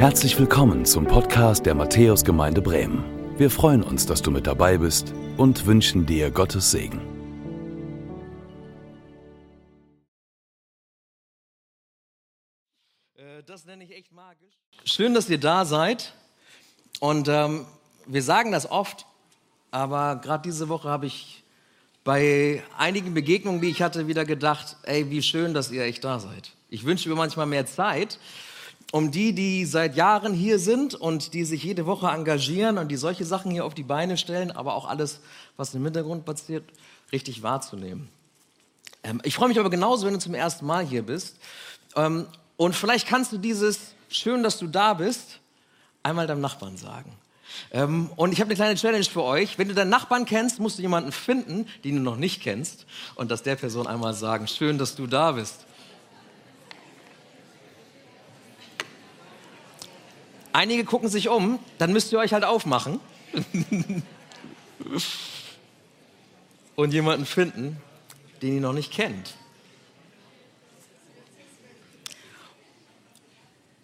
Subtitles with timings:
[0.00, 3.04] Herzlich willkommen zum Podcast der Matthäusgemeinde Bremen.
[3.36, 7.02] Wir freuen uns, dass du mit dabei bist und wünschen dir Gottes Segen.
[13.14, 14.54] Äh, Das nenne ich echt magisch.
[14.86, 16.14] Schön, dass ihr da seid.
[17.00, 17.66] Und ähm,
[18.06, 19.04] wir sagen das oft,
[19.70, 21.44] aber gerade diese Woche habe ich
[22.04, 26.20] bei einigen Begegnungen, die ich hatte, wieder gedacht, ey, wie schön, dass ihr echt da
[26.20, 26.52] seid.
[26.70, 28.18] Ich wünsche mir manchmal mehr Zeit,
[28.92, 32.96] um die, die seit Jahren hier sind und die sich jede Woche engagieren und die
[32.96, 35.20] solche Sachen hier auf die Beine stellen, aber auch alles,
[35.56, 36.64] was im Hintergrund passiert,
[37.12, 38.08] richtig wahrzunehmen.
[39.02, 41.36] Ähm, ich freue mich aber genauso, wenn du zum ersten Mal hier bist.
[41.96, 42.26] Ähm,
[42.56, 45.38] und vielleicht kannst du dieses Schön, dass du da bist,
[46.02, 47.12] einmal deinem Nachbarn sagen.
[47.70, 49.56] Ähm, und ich habe eine kleine Challenge für euch.
[49.56, 53.30] Wenn du deinen Nachbarn kennst, musst du jemanden finden, den du noch nicht kennst, und
[53.30, 55.66] das der Person einmal sagen: Schön, dass du da bist.
[60.52, 63.00] Einige gucken sich um, dann müsst ihr euch halt aufmachen
[66.76, 67.76] und jemanden finden,
[68.42, 69.34] den ihr noch nicht kennt.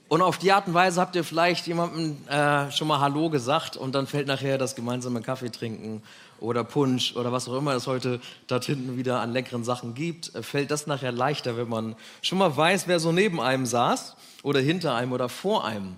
[0.08, 3.76] Und auf die Art und Weise habt ihr vielleicht jemandem äh, schon mal Hallo gesagt
[3.76, 6.00] und dann fällt nachher das gemeinsame Kaffee trinken
[6.38, 10.32] oder Punsch oder was auch immer es heute dort hinten wieder an leckeren Sachen gibt,
[10.36, 14.14] äh, fällt das nachher leichter, wenn man schon mal weiß, wer so neben einem saß
[14.44, 15.96] oder hinter einem oder vor einem.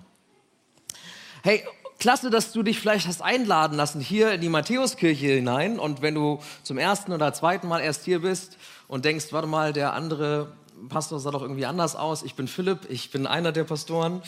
[1.41, 1.63] Hey,
[1.99, 6.13] klasse, dass du dich vielleicht hast einladen lassen hier in die Matthäuskirche hinein und wenn
[6.13, 8.57] du zum ersten oder zweiten Mal erst hier bist
[8.89, 10.51] und denkst, warte mal, der andere
[10.89, 12.23] Pastor sah doch irgendwie anders aus.
[12.23, 14.21] Ich bin Philipp, ich bin einer der Pastoren.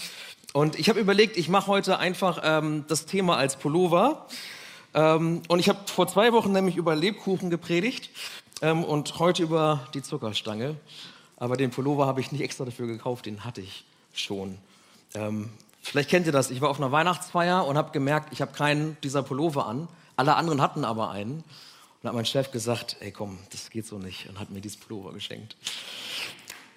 [0.54, 4.26] Und ich habe überlegt, ich mache heute einfach ähm, das Thema als Pullover.
[4.94, 8.10] Ähm, und ich habe vor zwei Wochen nämlich über Lebkuchen gepredigt
[8.62, 10.78] ähm, und heute über die Zuckerstange.
[11.36, 14.58] Aber den Pullover habe ich nicht extra dafür gekauft, den hatte ich schon.
[15.82, 16.52] Vielleicht kennt ihr das.
[16.52, 19.88] Ich war auf einer Weihnachtsfeier und habe gemerkt, ich habe keinen dieser Pullover an.
[20.16, 21.44] Alle anderen hatten aber einen.
[22.02, 24.78] Und hat mein Chef gesagt, ey komm, das geht so nicht und hat mir dieses
[24.78, 25.56] Pullover geschenkt.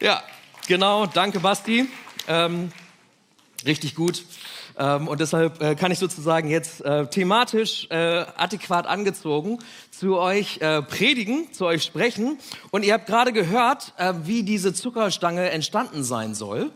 [0.00, 0.22] Ja,
[0.66, 1.88] genau, danke Basti.
[2.28, 2.72] Ähm,
[3.64, 4.24] richtig gut.
[4.76, 9.58] Ähm, und deshalb äh, kann ich sozusagen jetzt äh, thematisch äh, adäquat angezogen
[9.90, 12.38] zu euch äh, predigen, zu euch sprechen.
[12.70, 16.70] Und ihr habt gerade gehört, äh, wie diese Zuckerstange entstanden sein soll,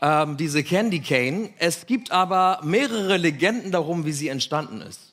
[0.00, 1.50] ähm, diese Candy Cane.
[1.58, 5.12] Es gibt aber mehrere Legenden darum, wie sie entstanden ist.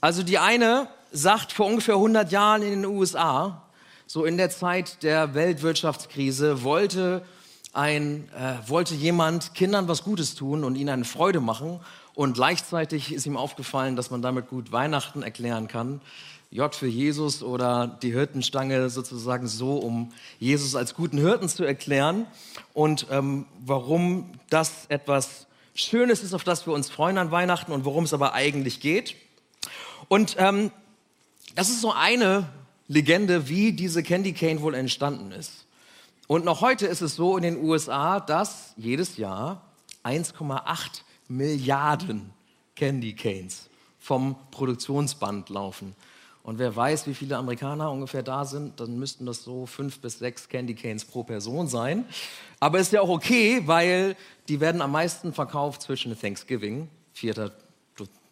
[0.00, 3.62] Also die eine sagt, vor ungefähr 100 Jahren in den USA
[4.12, 7.22] so in der Zeit der Weltwirtschaftskrise wollte
[7.72, 11.78] ein, äh, wollte jemand Kindern was Gutes tun und ihnen eine Freude machen.
[12.14, 16.00] Und gleichzeitig ist ihm aufgefallen, dass man damit gut Weihnachten erklären kann.
[16.52, 22.26] J für Jesus oder die Hirtenstange sozusagen so, um Jesus als guten Hirten zu erklären.
[22.74, 27.84] Und ähm, warum das etwas Schönes ist, auf das wir uns freuen an Weihnachten und
[27.84, 29.14] worum es aber eigentlich geht.
[30.08, 30.72] Und ähm,
[31.54, 32.48] das ist so eine
[32.88, 35.66] Legende, wie diese Candy Cane wohl entstanden ist.
[36.26, 39.62] Und noch heute ist es so in den USA, dass jedes Jahr
[40.02, 42.30] 1,8 Milliarden
[42.74, 43.68] Candy Canes
[44.00, 45.94] vom Produktionsband laufen.
[46.50, 50.18] Und wer weiß, wie viele Amerikaner ungefähr da sind, dann müssten das so fünf bis
[50.18, 52.04] sechs Candy Canes pro Person sein.
[52.58, 54.16] Aber ist ja auch okay, weil
[54.48, 57.52] die werden am meisten verkauft zwischen Thanksgiving, vierter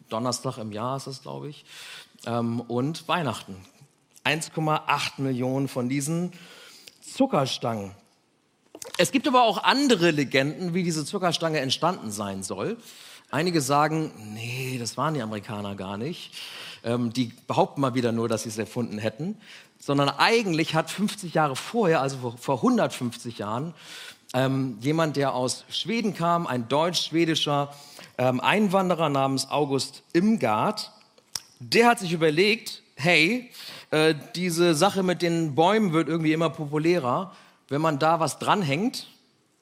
[0.09, 1.63] Donnerstag im Jahr ist das, glaube ich,
[2.25, 3.55] ähm, und Weihnachten.
[4.25, 6.33] 1,8 Millionen von diesen
[6.99, 7.91] Zuckerstangen.
[8.97, 12.75] Es gibt aber auch andere Legenden, wie diese Zuckerstange entstanden sein soll.
[13.31, 16.33] Einige sagen, nee, das waren die Amerikaner gar nicht.
[16.83, 19.37] Ähm, die behaupten mal wieder nur, dass sie es erfunden hätten.
[19.79, 23.73] Sondern eigentlich hat 50 Jahre vorher, also vor 150 Jahren,
[24.33, 27.73] ähm, jemand, der aus Schweden kam, ein deutsch-schwedischer
[28.17, 30.91] ähm, Einwanderer namens August Imgard,
[31.59, 33.49] der hat sich überlegt, hey,
[33.91, 37.33] äh, diese Sache mit den Bäumen wird irgendwie immer populärer.
[37.69, 39.07] Wenn man da was dranhängt,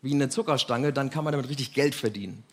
[0.01, 2.43] wie eine Zuckerstange, dann kann man damit richtig Geld verdienen.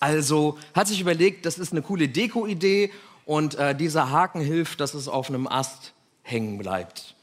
[0.00, 2.90] Also hat sich überlegt, das ist eine coole Deko-Idee
[3.24, 5.92] und äh, dieser Haken hilft, dass es auf einem Ast
[6.22, 7.14] hängen bleibt.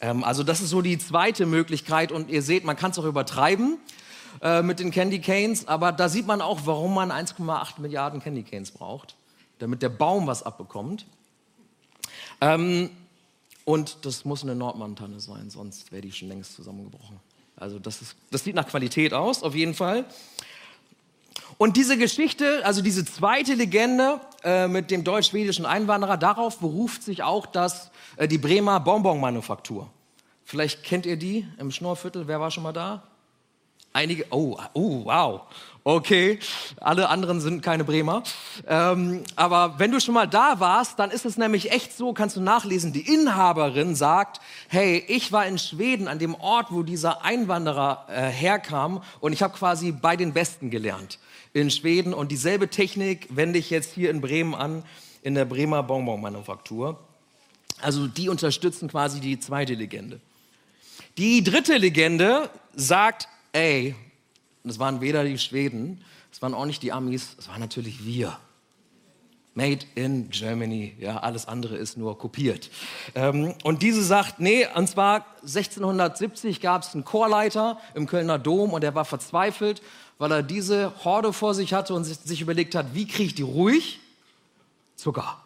[0.00, 3.04] Ähm, also das ist so die zweite Möglichkeit und ihr seht, man kann es auch
[3.04, 3.78] übertreiben
[4.42, 8.42] äh, mit den Candy Canes, aber da sieht man auch, warum man 1,8 Milliarden Candy
[8.42, 9.16] Canes braucht,
[9.58, 11.06] damit der Baum was abbekommt.
[12.40, 12.90] Ähm,
[13.64, 17.20] und das muss eine Nordmann-Tanne sein, sonst wäre die schon längst zusammengebrochen.
[17.56, 20.06] Also das, ist, das sieht nach Qualität aus, auf jeden Fall.
[21.56, 27.22] Und diese Geschichte, also diese zweite Legende äh, mit dem deutsch-schwedischen Einwanderer, darauf beruft sich
[27.22, 29.90] auch das, äh, die Bremer Bonbon-Manufaktur.
[30.44, 32.28] Vielleicht kennt ihr die im Schnorrviertel.
[32.28, 33.02] Wer war schon mal da?
[33.92, 35.42] Einige, oh, oh, wow.
[35.90, 36.38] Okay,
[36.82, 38.22] alle anderen sind keine Bremer.
[38.66, 42.36] Ähm, aber wenn du schon mal da warst, dann ist es nämlich echt so, kannst
[42.36, 47.24] du nachlesen, die Inhaberin sagt, hey, ich war in Schweden an dem Ort, wo dieser
[47.24, 51.18] Einwanderer äh, herkam und ich habe quasi bei den Besten gelernt
[51.54, 54.82] in Schweden und dieselbe Technik wende ich jetzt hier in Bremen an,
[55.22, 56.98] in der Bremer Bonbon-Manufaktur.
[57.80, 60.20] Also die unterstützen quasi die zweite Legende.
[61.16, 63.94] Die dritte Legende sagt, ey,
[64.68, 68.04] und es waren weder die Schweden, es waren auch nicht die Amis, es waren natürlich
[68.04, 68.36] wir.
[69.54, 72.68] Made in Germany, ja, alles andere ist nur kopiert.
[73.14, 78.74] Ähm, und diese sagt, nee, und zwar 1670 gab es einen Chorleiter im Kölner Dom
[78.74, 79.80] und der war verzweifelt,
[80.18, 83.34] weil er diese Horde vor sich hatte und sich, sich überlegt hat, wie kriege ich
[83.36, 84.00] die ruhig?
[84.96, 85.42] Zucker.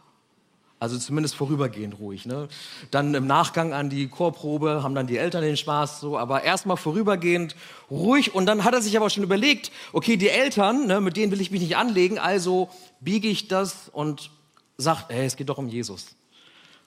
[0.83, 2.27] Also zumindest vorübergehend ruhig.
[2.27, 2.49] Ne?
[2.91, 6.77] Dann im Nachgang an die Chorprobe haben dann die Eltern den Spaß so, aber erstmal
[6.77, 7.55] vorübergehend
[7.89, 8.35] ruhig.
[8.35, 11.41] Und dann hat er sich aber schon überlegt, okay, die Eltern, ne, mit denen will
[11.41, 12.69] ich mich nicht anlegen, also
[12.99, 14.33] biege ich das und
[14.77, 16.17] sage, hey, es geht doch um Jesus.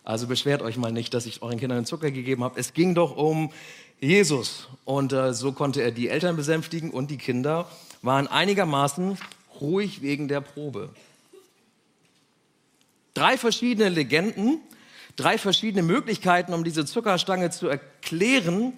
[0.04, 2.60] Also beschwert euch mal nicht, dass ich euren Kindern den Zucker gegeben habe.
[2.60, 3.50] Es ging doch um
[4.02, 4.68] Jesus.
[4.84, 7.70] Und äh, so konnte er die Eltern besänftigen und die Kinder
[8.02, 9.18] waren einigermaßen
[9.62, 10.90] ruhig wegen der Probe.
[13.16, 14.60] Drei verschiedene Legenden,
[15.16, 18.74] drei verschiedene Möglichkeiten, um diese Zuckerstange zu erklären.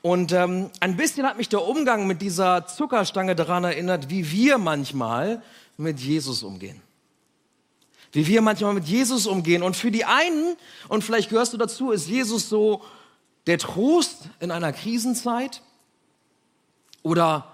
[0.00, 4.58] Und ähm, ein bisschen hat mich der Umgang mit dieser Zuckerstange daran erinnert, wie wir
[4.58, 5.42] manchmal
[5.76, 6.80] mit Jesus umgehen.
[8.12, 9.62] Wie wir manchmal mit Jesus umgehen.
[9.64, 10.56] Und für die einen,
[10.88, 12.82] und vielleicht gehörst du dazu, ist Jesus so
[13.48, 15.62] der Trost in einer Krisenzeit
[17.02, 17.50] oder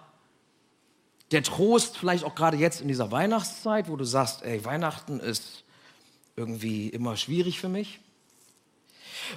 [1.30, 5.64] der Trost vielleicht auch gerade jetzt in dieser Weihnachtszeit, wo du sagst, ey, Weihnachten ist
[6.36, 7.98] irgendwie immer schwierig für mich.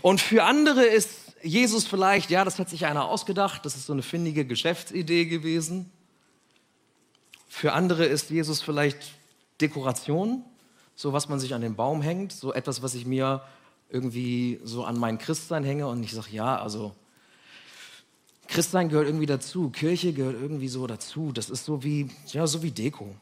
[0.02, 1.10] Und für andere ist
[1.42, 5.90] Jesus vielleicht, ja, das hat sich einer ausgedacht, das ist so eine findige Geschäftsidee gewesen.
[7.48, 8.98] Für andere ist Jesus vielleicht
[9.62, 10.44] Dekoration,
[10.96, 13.42] so was man sich an den Baum hängt, so etwas, was ich mir
[13.90, 16.94] irgendwie so an mein Christsein hänge und ich sage, ja, also
[18.48, 22.62] Christsein gehört irgendwie dazu, Kirche gehört irgendwie so dazu, das ist so wie, ja, so
[22.62, 23.16] wie Deko.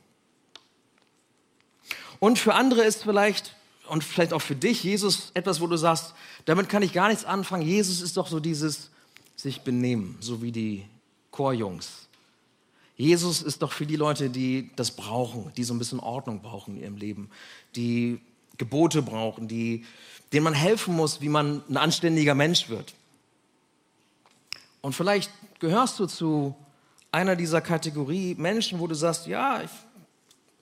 [2.19, 3.56] Und für andere ist vielleicht
[3.88, 6.13] und vielleicht auch für dich, Jesus, etwas, wo du sagst,
[6.45, 7.63] damit kann ich gar nichts anfangen.
[7.63, 8.89] Jesus ist doch so dieses
[9.36, 10.86] sich benehmen, so wie die
[11.31, 12.07] Chorjungs.
[12.98, 16.75] Jesus ist doch für die Leute, die das brauchen, die so ein bisschen Ordnung brauchen
[16.75, 17.30] in ihrem Leben,
[17.75, 18.19] die
[18.57, 19.86] Gebote brauchen, die,
[20.33, 22.94] denen man helfen muss, wie man ein anständiger Mensch wird.
[24.81, 26.56] Und vielleicht gehörst du zu
[27.12, 29.72] einer dieser Kategorie Menschen, wo du sagst, ja, ich,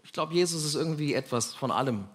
[0.04, 2.06] ich glaube, Jesus ist irgendwie etwas von allem.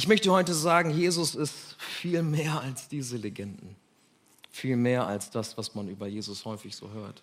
[0.00, 3.76] Ich möchte heute sagen, Jesus ist viel mehr als diese Legenden.
[4.50, 7.22] Viel mehr als das, was man über Jesus häufig so hört.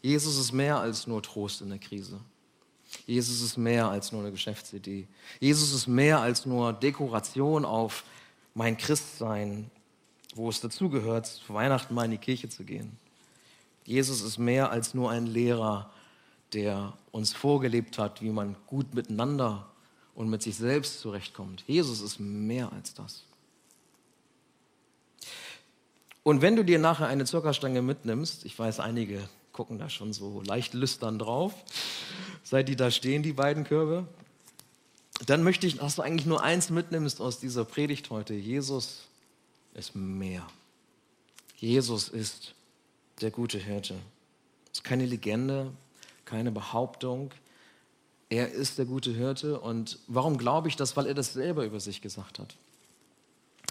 [0.00, 2.18] Jesus ist mehr als nur Trost in der Krise.
[3.06, 5.06] Jesus ist mehr als nur eine Geschäftsidee.
[5.38, 8.04] Jesus ist mehr als nur Dekoration auf
[8.54, 9.70] mein Christsein,
[10.34, 12.96] wo es dazugehört, zu Weihnachten mal in die Kirche zu gehen.
[13.84, 15.90] Jesus ist mehr als nur ein Lehrer,
[16.54, 19.68] der uns vorgelebt hat, wie man gut miteinander
[20.14, 21.64] und mit sich selbst zurechtkommt.
[21.66, 23.24] Jesus ist mehr als das.
[26.22, 30.42] Und wenn du dir nachher eine Zuckerstange mitnimmst, ich weiß, einige gucken da schon so
[30.42, 31.52] leicht lüstern drauf,
[32.42, 34.06] seit die da stehen, die beiden Körbe,
[35.26, 38.34] dann möchte ich, dass du eigentlich nur eins mitnimmst aus dieser Predigt heute.
[38.34, 39.02] Jesus
[39.74, 40.46] ist mehr.
[41.56, 42.54] Jesus ist
[43.20, 43.94] der gute Hirte.
[44.72, 45.70] Es ist keine Legende,
[46.24, 47.30] keine Behauptung,
[48.32, 49.60] er ist der gute Hirte.
[49.60, 50.96] Und warum glaube ich das?
[50.96, 52.56] Weil er das selber über sich gesagt hat.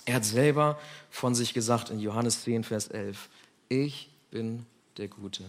[0.05, 3.29] Er hat selber von sich gesagt in Johannes 10, Vers 11,
[3.69, 5.45] ich bin der gute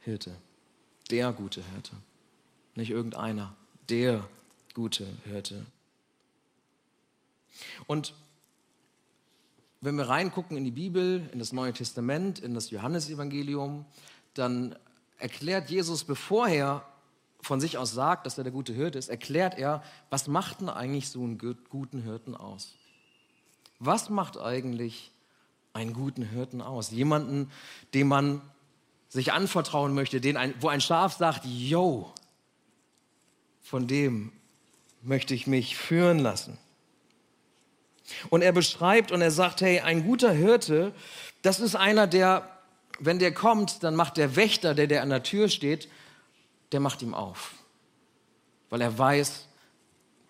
[0.00, 0.36] Hirte.
[1.10, 1.92] Der gute Hirte.
[2.76, 3.56] Nicht irgendeiner,
[3.88, 4.24] der
[4.72, 5.66] gute Hirte.
[7.88, 8.14] Und
[9.80, 13.84] wenn wir reingucken in die Bibel, in das Neue Testament, in das Johannesevangelium,
[14.34, 14.76] dann
[15.18, 16.87] erklärt Jesus, bevor er
[17.40, 20.68] von sich aus sagt, dass er der gute Hirte ist, erklärt er, was macht denn
[20.68, 22.74] eigentlich so einen guten Hirten aus?
[23.78, 25.12] Was macht eigentlich
[25.72, 26.90] einen guten Hirten aus?
[26.90, 27.50] Jemanden,
[27.94, 28.42] dem man
[29.08, 32.12] sich anvertrauen möchte, den ein, wo ein Schaf sagt, yo,
[33.62, 34.32] von dem
[35.02, 36.58] möchte ich mich führen lassen.
[38.30, 40.92] Und er beschreibt und er sagt, hey, ein guter Hirte,
[41.42, 42.48] das ist einer, der,
[42.98, 45.88] wenn der kommt, dann macht der Wächter, der, der an der Tür steht,
[46.72, 47.54] der macht ihm auf.
[48.70, 49.46] Weil er weiß,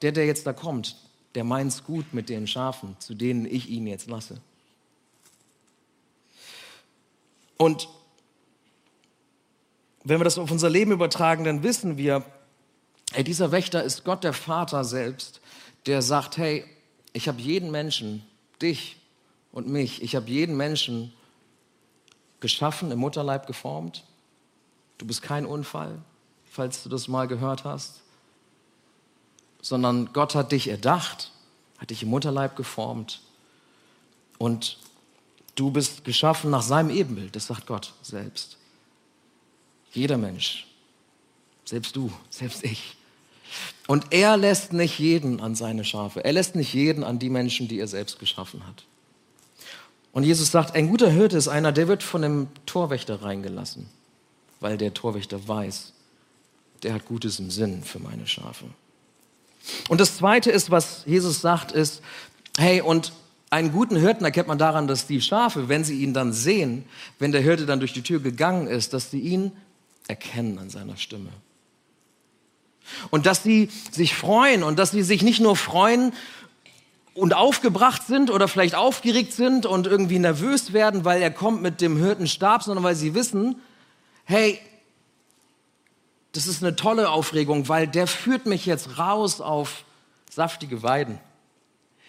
[0.02, 0.96] der, der jetzt da kommt,
[1.34, 4.40] der meint es gut mit den Schafen, zu denen ich ihn jetzt lasse.
[7.56, 7.88] Und
[10.04, 12.24] wenn wir das auf unser Leben übertragen, dann wissen wir,
[13.12, 15.40] ey, dieser Wächter ist Gott der Vater selbst,
[15.86, 16.64] der sagt, hey,
[17.12, 18.24] ich habe jeden Menschen,
[18.62, 18.96] dich
[19.52, 21.12] und mich, ich habe jeden Menschen
[22.40, 24.04] geschaffen, im Mutterleib geformt.
[24.98, 25.98] Du bist kein Unfall,
[26.58, 28.00] falls du das mal gehört hast,
[29.62, 31.30] sondern Gott hat dich erdacht,
[31.78, 33.20] hat dich im Mutterleib geformt
[34.38, 34.76] und
[35.54, 38.56] du bist geschaffen nach seinem Ebenbild, das sagt Gott selbst.
[39.92, 40.66] Jeder Mensch,
[41.64, 42.96] selbst du, selbst ich.
[43.86, 46.24] Und er lässt nicht jeden an seine Schafe.
[46.24, 48.84] Er lässt nicht jeden an die Menschen, die er selbst geschaffen hat.
[50.10, 53.88] Und Jesus sagt, ein guter Hirte ist einer, der wird von dem Torwächter reingelassen,
[54.58, 55.92] weil der Torwächter weiß,
[56.82, 58.66] der hat Gutes im Sinn für meine Schafe.
[59.88, 62.02] Und das Zweite ist, was Jesus sagt, ist,
[62.56, 63.12] hey, und
[63.50, 66.84] einen guten Hirten erkennt man daran, dass die Schafe, wenn sie ihn dann sehen,
[67.18, 69.52] wenn der Hirte dann durch die Tür gegangen ist, dass sie ihn
[70.06, 71.30] erkennen an seiner Stimme.
[73.10, 76.12] Und dass sie sich freuen und dass sie sich nicht nur freuen
[77.14, 81.80] und aufgebracht sind oder vielleicht aufgeregt sind und irgendwie nervös werden, weil er kommt mit
[81.80, 83.56] dem Hirtenstab, sondern weil sie wissen,
[84.24, 84.58] hey,
[86.38, 89.84] das ist eine tolle Aufregung, weil der führt mich jetzt raus auf
[90.30, 91.18] saftige Weiden.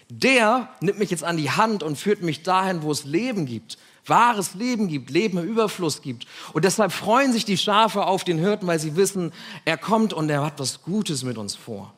[0.07, 3.79] Der nimmt mich jetzt an die Hand und führt mich dahin, wo es Leben gibt,
[4.05, 6.27] wahres Leben gibt, Leben im Überfluss gibt.
[6.53, 9.33] Und deshalb freuen sich die Schafe auf den Hirten, weil sie wissen,
[9.65, 11.91] er kommt und er hat was Gutes mit uns vor.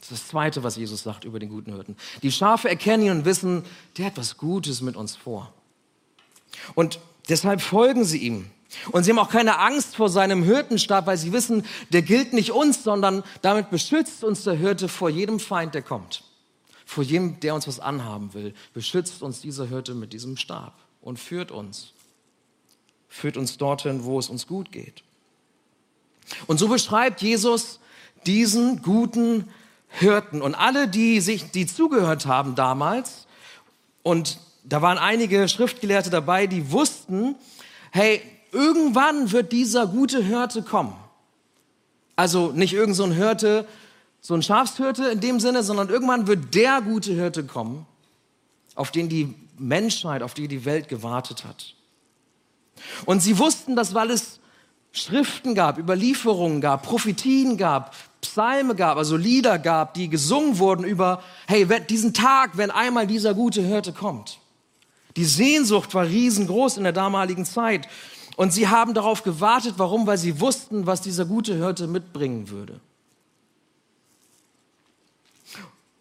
[0.00, 1.96] Das ist das Zweite, was Jesus sagt über den guten Hirten.
[2.22, 3.62] Die Schafe erkennen ihn und wissen,
[3.96, 5.52] der hat was Gutes mit uns vor.
[6.74, 8.50] Und deshalb folgen sie ihm.
[8.92, 12.52] Und sie haben auch keine Angst vor seinem Hirtenstab, weil sie wissen, der gilt nicht
[12.52, 16.24] uns, sondern damit beschützt uns der Hirte vor jedem Feind, der kommt.
[16.84, 21.18] Vor jedem, der uns was anhaben will, beschützt uns dieser Hirte mit diesem Stab und
[21.18, 21.92] führt uns.
[23.08, 25.02] Führt uns dorthin, wo es uns gut geht.
[26.46, 27.80] Und so beschreibt Jesus
[28.26, 29.48] diesen guten
[29.88, 30.42] Hirten.
[30.42, 33.26] Und alle, die sich, die zugehört haben damals,
[34.02, 37.36] und da waren einige Schriftgelehrte dabei, die wussten,
[37.90, 38.22] hey,
[38.52, 40.94] irgendwann wird dieser gute Hirte kommen.
[42.16, 43.66] Also nicht irgend so ein Hirte,
[44.20, 47.86] so ein Schafshirte in dem Sinne, sondern irgendwann wird der gute Hirte kommen,
[48.74, 51.74] auf den die Menschheit, auf die die Welt gewartet hat.
[53.06, 54.40] Und sie wussten das, weil es
[54.92, 61.22] Schriften gab, Überlieferungen gab, Prophetien gab, Psalme gab, also Lieder gab, die gesungen wurden über,
[61.46, 64.38] hey, diesen Tag, wenn einmal dieser gute Hirte kommt.
[65.16, 67.88] Die Sehnsucht war riesengroß in der damaligen Zeit.
[68.38, 69.74] Und sie haben darauf gewartet.
[69.78, 70.06] Warum?
[70.06, 72.78] Weil sie wussten, was dieser gute Hirte mitbringen würde.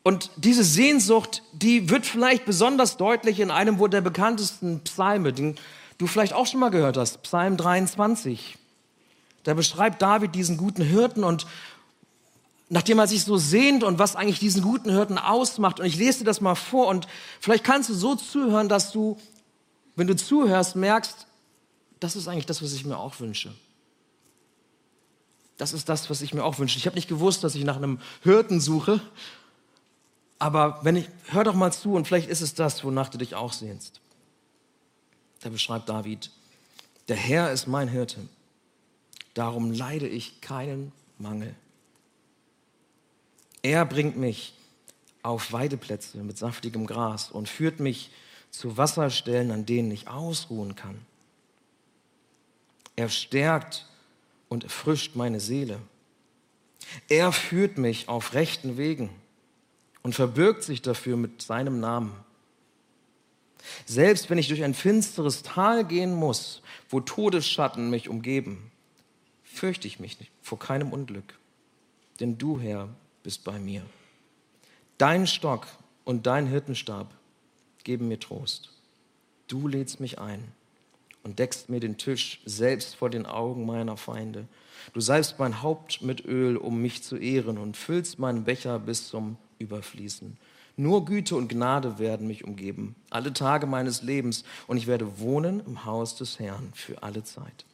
[0.04, 5.56] Und diese Sehnsucht, die wird vielleicht besonders deutlich in einem der bekanntesten Psalme, den
[5.98, 8.60] du vielleicht auch schon mal gehört hast, Psalm 23.
[9.44, 11.48] Da beschreibt David diesen guten Hirten und
[12.70, 15.80] nachdem er sich so sehnt und was eigentlich diesen guten Hirten ausmacht.
[15.80, 17.08] Und ich lese dir das mal vor und
[17.40, 19.18] vielleicht kannst du so zuhören, dass du,
[19.96, 21.27] wenn du zuhörst, merkst,
[22.00, 23.54] das ist eigentlich das, was ich mir auch wünsche.
[25.58, 26.78] Das ist das, was ich mir auch wünsche.
[26.78, 29.02] Ich habe nicht gewusst, dass ich nach einem Hirten suche
[30.40, 33.36] aber wenn ich, hör doch mal zu und vielleicht ist es das, wonach du dich
[33.36, 34.02] auch sehnst.
[35.42, 36.32] Da beschreibt David,
[37.08, 38.28] der Herr ist mein Hirte,
[39.34, 41.56] darum leide ich keinen Mangel.
[43.64, 44.54] Er bringt mich
[45.24, 48.12] auf Weideplätze mit saftigem Gras und führt mich
[48.52, 51.00] zu Wasserstellen, an denen ich ausruhen kann.
[52.98, 53.86] Er stärkt
[54.50, 55.80] und erfrischt meine Seele.
[57.08, 59.10] Er führt mich auf rechten Wegen
[60.02, 62.14] und verbirgt sich dafür mit seinem Namen.
[63.86, 68.72] Selbst wenn ich durch ein finsteres Tal gehen muss, wo Todesschatten mich umgeben,
[69.44, 71.38] fürchte ich mich nicht vor keinem Unglück,
[72.20, 72.90] denn du, Herr,
[73.22, 73.86] bist bei mir.
[74.98, 75.68] Dein Stock
[76.04, 77.14] und dein Hirtenstab
[77.84, 78.72] geben mir Trost.
[79.48, 80.52] Du lädst mich ein
[81.28, 84.48] und deckst mir den Tisch selbst vor den Augen meiner Feinde.
[84.94, 89.10] Du salbst mein Haupt mit Öl, um mich zu ehren und füllst meinen Becher bis
[89.10, 90.38] zum überfließen.
[90.78, 95.60] Nur Güte und Gnade werden mich umgeben, alle Tage meines Lebens, und ich werde wohnen
[95.66, 97.66] im Haus des Herrn für alle Zeit.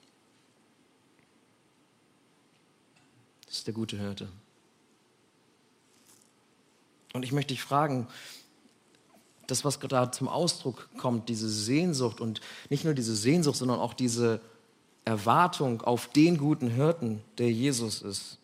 [3.45, 4.29] Das ist der gute Hirte.
[7.13, 8.07] Und ich möchte dich fragen,
[9.53, 12.41] das, was gerade zum Ausdruck kommt, diese Sehnsucht und
[12.71, 14.41] nicht nur diese Sehnsucht, sondern auch diese
[15.05, 18.39] Erwartung auf den guten Hirten, der Jesus ist.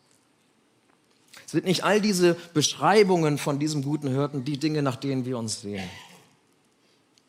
[1.47, 5.61] Sind nicht all diese Beschreibungen von diesem guten Hirten die Dinge, nach denen wir uns
[5.61, 5.89] sehen?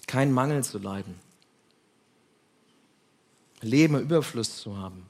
[0.06, 1.14] Kein Mangel zu leiden.
[3.62, 5.06] Leben Überfluss zu haben,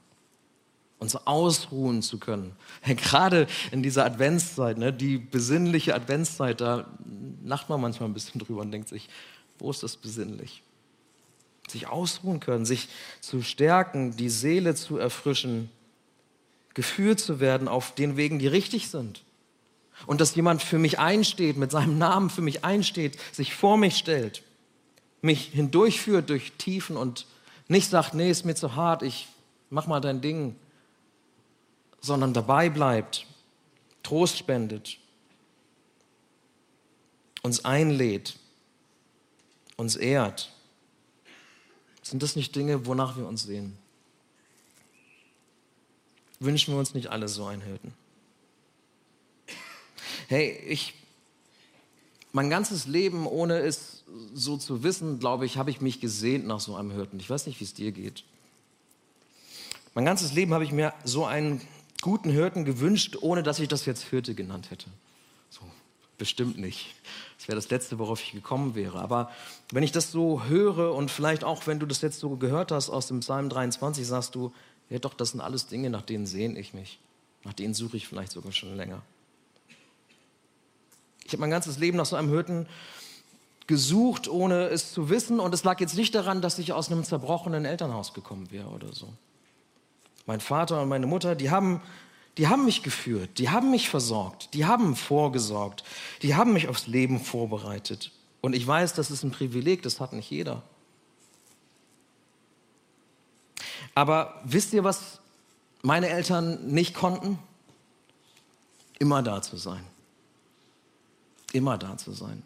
[0.97, 2.55] uns ausruhen zu können.
[2.85, 6.87] Gerade in dieser Adventszeit, ne, die besinnliche Adventszeit, da
[7.43, 9.09] lacht man manchmal ein bisschen drüber und denkt sich,
[9.59, 10.63] wo ist das besinnlich?
[11.67, 12.89] Sich ausruhen können, sich
[13.21, 15.69] zu stärken, die Seele zu erfrischen,
[16.73, 19.23] geführt zu werden auf den Wegen, die richtig sind.
[20.07, 23.97] Und dass jemand für mich einsteht, mit seinem Namen für mich einsteht, sich vor mich
[23.97, 24.43] stellt,
[25.21, 27.27] mich hindurchführt durch Tiefen und
[27.67, 29.27] nicht sagt, nee, ist mir zu hart, ich
[29.69, 30.55] mach mal dein Ding,
[32.01, 33.27] sondern dabei bleibt,
[34.01, 34.97] Trost spendet,
[37.41, 38.37] uns einlädt,
[39.77, 40.51] uns ehrt.
[42.01, 43.77] Sind das nicht Dinge, wonach wir uns sehen?
[46.39, 47.93] Wünschen wir uns nicht alle so einen Hirten?
[50.27, 50.93] Hey, ich,
[52.31, 56.59] mein ganzes Leben, ohne es so zu wissen, glaube ich, habe ich mich gesehnt nach
[56.59, 57.19] so einem Hirten.
[57.19, 58.23] Ich weiß nicht, wie es dir geht.
[59.93, 61.61] Mein ganzes Leben habe ich mir so einen
[62.01, 64.87] guten Hirten gewünscht, ohne dass ich das jetzt Hirte genannt hätte.
[66.21, 66.93] Bestimmt nicht.
[67.39, 68.99] Das wäre das Letzte, worauf ich gekommen wäre.
[68.99, 69.31] Aber
[69.71, 72.91] wenn ich das so höre und vielleicht auch, wenn du das jetzt so gehört hast
[72.91, 74.53] aus dem Psalm 23, sagst du,
[74.91, 76.99] ja doch, das sind alles Dinge, nach denen sehne ich mich.
[77.43, 79.01] Nach denen suche ich vielleicht sogar schon länger.
[81.25, 82.67] Ich habe mein ganzes Leben nach so einem Hirten
[83.65, 85.39] gesucht, ohne es zu wissen.
[85.39, 88.93] Und es lag jetzt nicht daran, dass ich aus einem zerbrochenen Elternhaus gekommen wäre oder
[88.93, 89.11] so.
[90.27, 91.81] Mein Vater und meine Mutter, die haben,
[92.37, 95.83] die haben mich geführt, die haben mich versorgt, die haben vorgesorgt,
[96.21, 98.11] die haben mich aufs Leben vorbereitet.
[98.39, 100.63] Und ich weiß, das ist ein Privileg, das hat nicht jeder.
[103.93, 105.19] Aber wisst ihr, was
[105.81, 107.37] meine Eltern nicht konnten?
[108.99, 109.83] Immer da zu sein.
[111.53, 112.43] Immer da zu sein.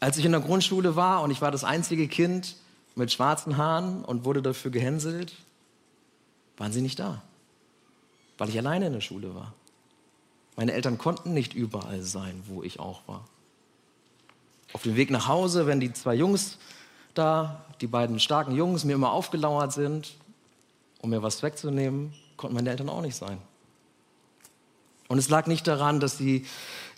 [0.00, 2.56] Als ich in der Grundschule war und ich war das einzige Kind,
[2.94, 5.34] mit schwarzen Haaren und wurde dafür gehänselt,
[6.56, 7.22] waren sie nicht da,
[8.38, 9.52] weil ich alleine in der Schule war.
[10.56, 13.24] Meine Eltern konnten nicht überall sein, wo ich auch war.
[14.72, 16.58] Auf dem Weg nach Hause, wenn die zwei Jungs
[17.14, 20.16] da, die beiden starken Jungs, mir immer aufgelauert sind,
[21.00, 23.38] um mir was wegzunehmen, konnten meine Eltern auch nicht sein.
[25.08, 26.46] Und es lag nicht daran, dass sie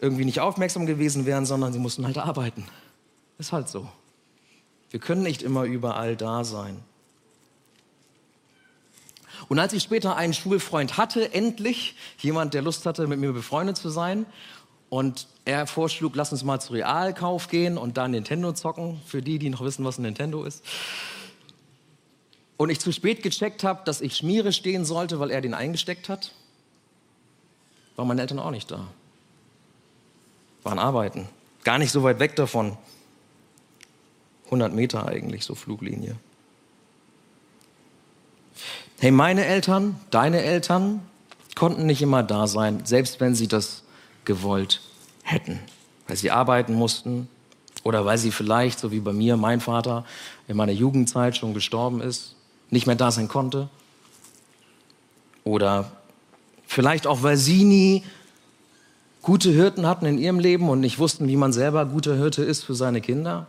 [0.01, 2.67] irgendwie nicht aufmerksam gewesen wären, sondern sie mussten halt arbeiten.
[3.39, 3.89] Ist halt so.
[4.91, 6.83] Wir können nicht immer überall da sein.
[9.49, 13.77] Und als ich später einen Schulfreund hatte, endlich jemand, der Lust hatte, mit mir befreundet
[13.77, 14.27] zu sein,
[14.91, 19.39] und er vorschlug, lass uns mal zu Realkauf gehen und da Nintendo zocken, für die,
[19.39, 20.65] die noch wissen, was ein Nintendo ist.
[22.57, 26.09] Und ich zu spät gecheckt habe, dass ich Schmiere stehen sollte, weil er den eingesteckt
[26.09, 26.33] hat,
[27.97, 28.89] waren meine Eltern auch nicht da.
[30.65, 31.29] Waren arbeiten.
[31.65, 32.77] Gar nicht so weit weg davon.
[34.47, 36.17] 100 Meter eigentlich, so Fluglinie.
[39.03, 41.01] Hey, meine Eltern, deine Eltern
[41.55, 43.83] konnten nicht immer da sein, selbst wenn sie das
[44.27, 44.83] gewollt
[45.23, 45.59] hätten,
[46.07, 47.27] weil sie arbeiten mussten
[47.83, 50.05] oder weil sie vielleicht, so wie bei mir, mein Vater
[50.49, 52.35] in meiner Jugendzeit schon gestorben ist,
[52.69, 53.71] nicht mehr da sein konnte.
[55.45, 55.91] Oder
[56.67, 58.05] vielleicht auch, weil sie nie
[59.23, 62.65] gute Hirten hatten in ihrem Leben und nicht wussten, wie man selber guter Hirte ist
[62.65, 63.47] für seine Kinder.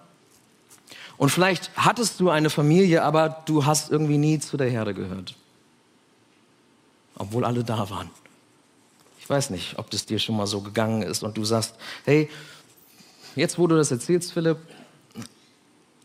[1.17, 5.35] Und vielleicht hattest du eine Familie, aber du hast irgendwie nie zu der Herde gehört.
[7.15, 8.09] Obwohl alle da waren.
[9.19, 12.29] Ich weiß nicht, ob das dir schon mal so gegangen ist und du sagst, hey,
[13.35, 14.57] jetzt wo du das erzählst, Philipp,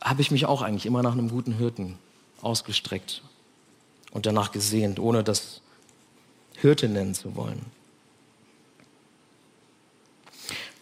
[0.03, 1.99] habe ich mich auch eigentlich immer nach einem guten Hirten
[2.43, 3.23] ausgestreckt
[4.13, 5.61] und danach gesehnt, ohne das
[6.57, 7.65] Hirte nennen zu wollen.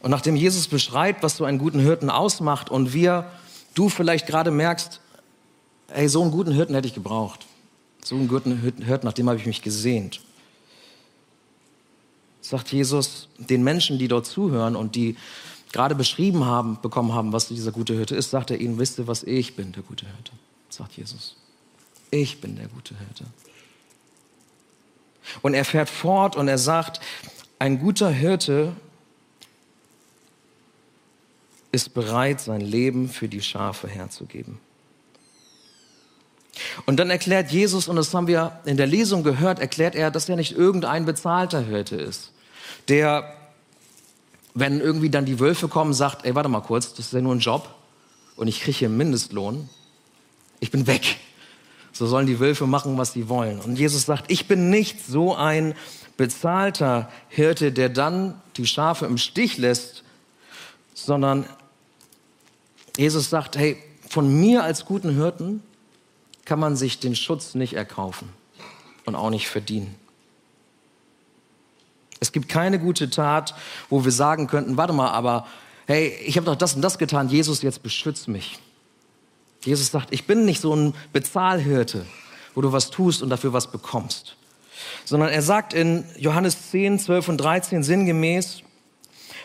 [0.00, 3.30] Und nachdem Jesus beschreibt, was so einen guten Hirten ausmacht und wir
[3.74, 5.00] du vielleicht gerade merkst,
[5.88, 7.46] ey, so einen guten Hirten hätte ich gebraucht.
[8.04, 10.20] So einen guten Hirten, nach dem habe ich mich gesehnt.
[12.42, 15.16] Sagt Jesus den Menschen, die dort zuhören und die
[15.72, 19.06] gerade beschrieben haben, bekommen haben, was dieser gute Hirte ist, sagt er ihnen, wisst ihr
[19.06, 20.32] was, ich bin der gute Hirte,
[20.68, 21.36] sagt Jesus.
[22.10, 23.24] Ich bin der gute Hirte.
[25.40, 27.00] Und er fährt fort und er sagt,
[27.58, 28.76] ein guter Hirte
[31.72, 34.60] ist bereit, sein Leben für die Schafe herzugeben.
[36.86, 40.28] Und dann erklärt Jesus, und das haben wir in der Lesung gehört, erklärt er, dass
[40.28, 42.32] er nicht irgendein bezahlter Hirte ist,
[42.88, 43.34] der,
[44.54, 47.34] wenn irgendwie dann die Wölfe kommen, sagt, ey, warte mal kurz, das ist ja nur
[47.34, 47.68] ein Job
[48.36, 49.68] und ich kriege hier einen Mindestlohn,
[50.60, 51.16] ich bin weg.
[51.92, 53.60] So sollen die Wölfe machen, was sie wollen.
[53.60, 55.74] Und Jesus sagt, ich bin nicht so ein
[56.16, 60.02] bezahlter Hirte, der dann die Schafe im Stich lässt,
[60.92, 61.46] sondern
[62.96, 63.76] Jesus sagt, hey,
[64.08, 65.62] von mir als guten Hirten
[66.44, 68.28] kann man sich den Schutz nicht erkaufen
[69.06, 69.94] und auch nicht verdienen.
[72.20, 73.54] Es gibt keine gute Tat,
[73.90, 75.46] wo wir sagen könnten, warte mal, aber
[75.86, 78.58] hey, ich habe doch das und das getan, Jesus, jetzt beschütz mich.
[79.62, 82.06] Jesus sagt, ich bin nicht so ein Bezahlhirte,
[82.54, 84.36] wo du was tust und dafür was bekommst,
[85.04, 88.62] sondern er sagt in Johannes 10, 12 und 13 sinngemäß,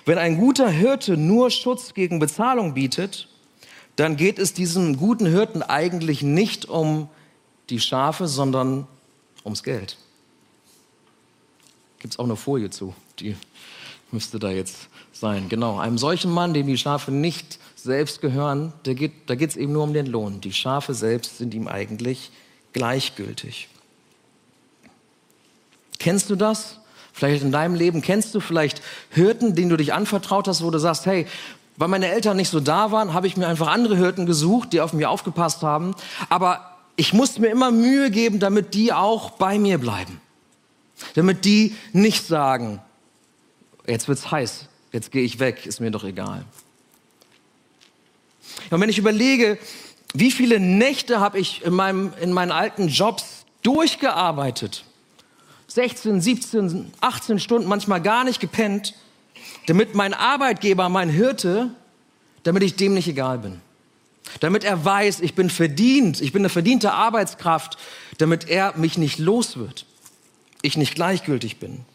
[0.05, 3.27] wenn ein guter Hirte nur Schutz gegen Bezahlung bietet,
[3.99, 7.09] dann geht es diesem guten Hirten eigentlich nicht um
[7.69, 8.87] die Schafe, sondern
[9.43, 9.97] ums Geld.
[11.99, 13.35] Gibt es auch eine Folie zu, die
[14.11, 15.49] müsste da jetzt sein.
[15.49, 19.83] Genau, einem solchen Mann, dem die Schafe nicht selbst gehören, da geht es eben nur
[19.83, 20.39] um den Lohn.
[20.41, 22.31] Die Schafe selbst sind ihm eigentlich
[22.73, 23.67] gleichgültig.
[25.97, 26.79] Kennst du das?
[27.11, 30.79] Vielleicht in deinem Leben kennst du vielleicht Hirten, denen du dich anvertraut hast, wo du
[30.79, 31.27] sagst, hey,
[31.79, 34.81] weil meine Eltern nicht so da waren, habe ich mir einfach andere Hirten gesucht, die
[34.81, 35.95] auf mich aufgepasst haben.
[36.27, 40.19] Aber ich musste mir immer Mühe geben, damit die auch bei mir bleiben.
[41.15, 42.81] Damit die nicht sagen,
[43.87, 46.43] jetzt wird's heiß, jetzt gehe ich weg, ist mir doch egal.
[48.69, 49.57] Und wenn ich überlege,
[50.13, 54.83] wie viele Nächte habe ich in, meinem, in meinen alten Jobs durchgearbeitet,
[55.67, 58.95] 16, 17, 18 Stunden, manchmal gar nicht gepennt,
[59.67, 61.71] damit mein Arbeitgeber, mein Hirte,
[62.43, 63.61] damit ich dem nicht egal bin.
[64.39, 67.77] Damit er weiß, ich bin verdient, ich bin eine verdiente Arbeitskraft,
[68.17, 69.85] damit er mich nicht los wird,
[70.61, 71.85] ich nicht gleichgültig bin.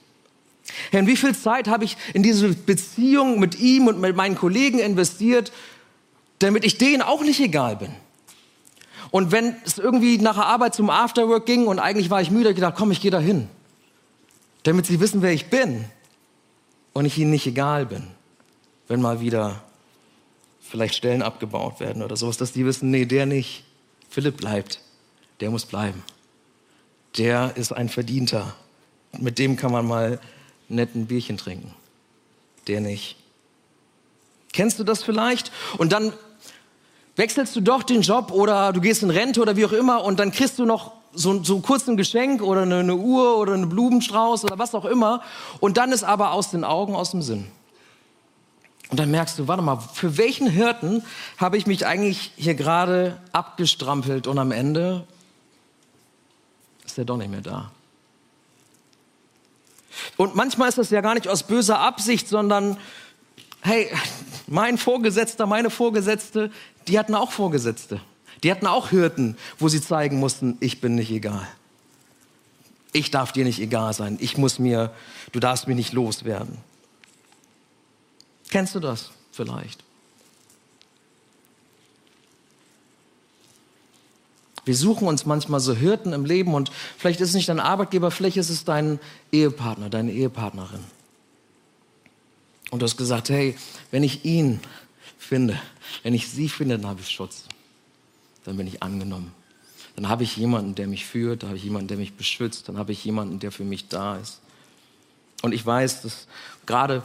[0.90, 4.78] Herr, wie viel Zeit habe ich in diese Beziehung mit ihm und mit meinen Kollegen
[4.78, 5.52] investiert,
[6.38, 7.90] damit ich denen auch nicht egal bin?
[9.10, 12.48] Und wenn es irgendwie nach der Arbeit zum Afterwork ging und eigentlich war ich müde,
[12.48, 13.48] ich gedacht, komm, ich gehe da hin,
[14.64, 15.84] damit sie wissen, wer ich bin
[16.94, 18.06] und ich ihnen nicht egal bin,
[18.88, 19.62] wenn mal wieder
[20.60, 23.64] vielleicht Stellen abgebaut werden oder sowas, dass die wissen, nee, der nicht.
[24.08, 24.80] Philipp bleibt.
[25.40, 26.02] Der muss bleiben.
[27.18, 28.54] Der ist ein Verdienter.
[29.18, 30.20] Mit dem kann man mal
[30.68, 31.74] nett ein Bierchen trinken.
[32.66, 33.16] Der nicht.
[34.52, 35.50] Kennst du das vielleicht?
[35.78, 36.12] Und dann
[37.16, 40.18] wechselst du doch den Job oder du gehst in Rente oder wie auch immer und
[40.18, 43.68] dann kriegst du noch so, so kurz ein Geschenk oder eine, eine Uhr oder einen
[43.68, 45.22] Blumenstrauß oder was auch immer.
[45.60, 47.46] Und dann ist aber aus den Augen, aus dem Sinn.
[48.90, 51.02] Und dann merkst du, warte mal, für welchen Hirten
[51.38, 55.06] habe ich mich eigentlich hier gerade abgestrampelt und am Ende
[56.84, 57.70] ist er doch nicht mehr da.
[60.16, 62.76] Und manchmal ist das ja gar nicht aus böser Absicht, sondern
[63.62, 63.90] hey,
[64.46, 66.50] mein Vorgesetzter, meine Vorgesetzte,
[66.86, 68.00] die hatten auch Vorgesetzte.
[68.42, 71.46] Die hatten auch Hirten, wo sie zeigen mussten, ich bin nicht egal.
[72.92, 74.18] Ich darf dir nicht egal sein.
[74.20, 74.92] Ich muss mir,
[75.32, 76.58] du darfst mir nicht loswerden.
[78.50, 79.82] Kennst du das vielleicht?
[84.64, 88.10] Wir suchen uns manchmal so Hirten im Leben und vielleicht ist es nicht dein Arbeitgeber,
[88.10, 88.98] vielleicht ist es dein
[89.30, 90.80] Ehepartner, deine Ehepartnerin.
[92.70, 93.56] Und du hast gesagt, hey,
[93.90, 94.60] wenn ich ihn
[95.18, 95.60] finde,
[96.02, 97.44] wenn ich sie finde, dann habe ich Schutz
[98.44, 99.32] dann bin ich angenommen.
[99.96, 102.78] Dann habe ich jemanden, der mich führt, dann habe ich jemanden, der mich beschützt, dann
[102.78, 104.40] habe ich jemanden, der für mich da ist.
[105.42, 106.26] Und ich weiß, dass
[106.66, 107.02] gerade,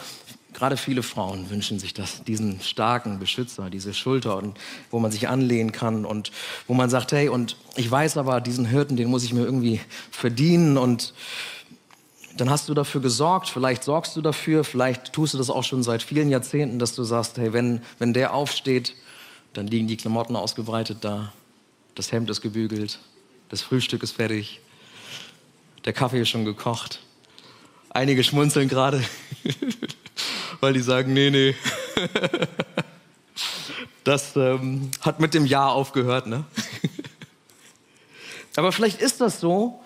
[0.54, 4.58] gerade viele Frauen wünschen sich das, diesen starken Beschützer, diese Schulter, und,
[4.90, 6.32] wo man sich anlehnen kann und
[6.68, 9.82] wo man sagt, hey, und ich weiß aber, diesen Hirten, den muss ich mir irgendwie
[10.10, 11.14] verdienen und
[12.38, 15.84] dann hast du dafür gesorgt, vielleicht sorgst du dafür, vielleicht tust du das auch schon
[15.84, 18.96] seit vielen Jahrzehnten, dass du sagst, hey, wenn, wenn der aufsteht,
[19.54, 21.34] dann liegen die Klamotten ausgebreitet da,
[21.96, 23.00] das Hemd ist gebügelt,
[23.50, 24.62] das Frühstück ist fertig,
[25.86, 27.00] der Kaffee ist schon gekocht.
[27.90, 29.04] Einige schmunzeln gerade,
[30.60, 31.56] weil die sagen, nee, nee.
[34.06, 36.44] Das ähm, hat mit dem Jahr aufgehört, ne?
[38.56, 39.84] Aber vielleicht ist das so.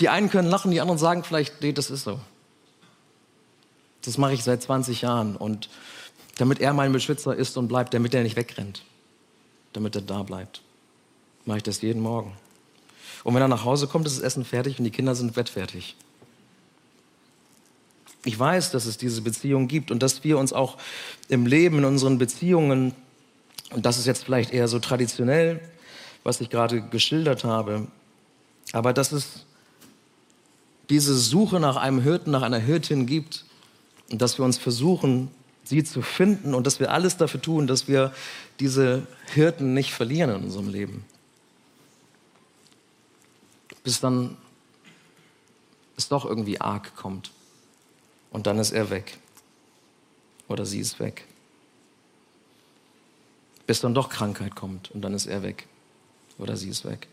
[0.00, 2.18] Die einen können lachen, die anderen sagen vielleicht, nee, das ist so.
[4.02, 5.68] Das mache ich seit 20 Jahren und
[6.38, 8.82] damit er mein Beschützer ist und bleibt, damit er nicht wegrennt,
[9.74, 10.62] damit er da bleibt.
[11.44, 12.32] Mache ich das jeden Morgen.
[13.24, 15.96] Und wenn er nach Hause kommt, ist das Essen fertig und die Kinder sind wettfertig.
[18.24, 20.78] Ich weiß, dass es diese Beziehung gibt und dass wir uns auch
[21.28, 22.94] im Leben, in unseren Beziehungen,
[23.70, 25.60] und das ist jetzt vielleicht eher so traditionell,
[26.22, 27.88] was ich gerade geschildert habe,
[28.72, 29.46] aber dass es
[30.90, 33.44] diese Suche nach einem Hirten, nach einer Hirtin gibt
[34.10, 35.30] und dass wir uns versuchen,
[35.68, 38.12] sie zu finden und dass wir alles dafür tun, dass wir
[38.60, 41.04] diese Hirten nicht verlieren in unserem Leben.
[43.84, 44.36] Bis dann
[45.96, 47.32] es doch irgendwie arg kommt
[48.30, 49.18] und dann ist er weg
[50.48, 51.24] oder sie ist weg.
[53.66, 55.66] Bis dann doch Krankheit kommt und dann ist er weg
[56.38, 57.08] oder sie ist weg.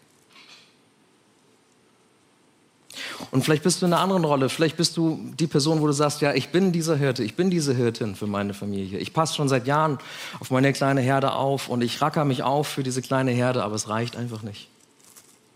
[3.31, 4.49] Und vielleicht bist du in einer anderen Rolle.
[4.49, 7.49] Vielleicht bist du die Person, wo du sagst, ja, ich bin dieser Hirte, ich bin
[7.49, 8.99] diese Hirtin für meine Familie.
[8.99, 9.97] Ich passe schon seit Jahren
[10.39, 13.75] auf meine kleine Herde auf und ich racker mich auf für diese kleine Herde, aber
[13.75, 14.69] es reicht einfach nicht.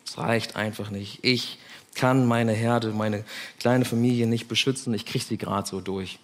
[0.06, 1.20] Es reicht einfach nicht.
[1.22, 1.60] Ich
[1.96, 3.24] kann meine Herde, meine
[3.60, 4.94] kleine Familie nicht beschützen.
[4.94, 6.20] Ich kriege sie gerade so durch.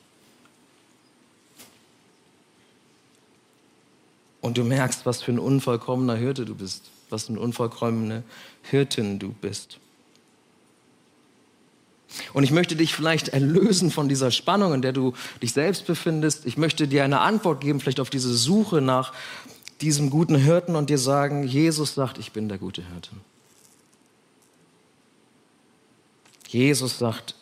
[4.42, 8.24] Und du merkst, was für ein unvollkommener Hirte du bist, was für eine unvollkommene
[8.62, 9.80] Hirtin du bist.
[12.36, 16.46] Und ich möchte dich vielleicht erlösen von dieser Spannung, in der du dich selbst befindest.
[16.46, 19.14] Ich möchte dir eine Antwort geben, vielleicht auf diese Suche nach
[19.80, 23.12] diesem guten Hirten und dir sagen, Jesus sagt, ich bin der gute Hirte.
[26.50, 27.36] Jesus sagt,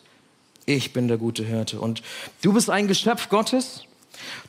[0.64, 1.80] ich bin der gute Hirte.
[1.80, 2.04] Und
[2.42, 3.82] du bist ein Geschöpf Gottes.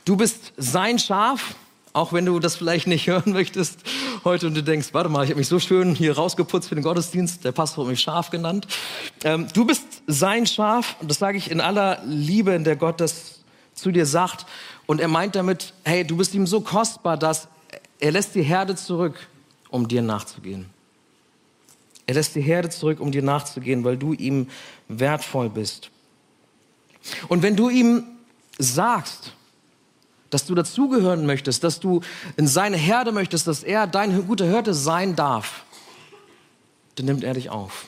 [0.04, 1.56] Du bist sein Schaf,
[1.92, 3.80] auch wenn du das vielleicht nicht hören möchtest
[4.26, 6.82] heute und du denkst, warte mal, ich habe mich so schön hier rausgeputzt für den
[6.82, 7.44] Gottesdienst.
[7.44, 8.66] Der Pastor hat mich Schaf genannt.
[9.22, 13.00] Ähm, du bist sein Schaf und das sage ich in aller Liebe, in der Gott
[13.00, 13.38] das
[13.72, 14.44] zu dir sagt.
[14.86, 17.46] Und er meint damit, hey, du bist ihm so kostbar, dass
[18.00, 19.28] er lässt die Herde zurück,
[19.70, 20.66] um dir nachzugehen.
[22.06, 24.48] Er lässt die Herde zurück, um dir nachzugehen, weil du ihm
[24.88, 25.90] wertvoll bist.
[27.28, 28.02] Und wenn du ihm
[28.58, 29.35] sagst,
[30.30, 32.00] dass du dazugehören möchtest, dass du
[32.36, 35.64] in seine Herde möchtest, dass er dein guter Hirte sein darf,
[36.96, 37.86] dann nimmt er dich auf.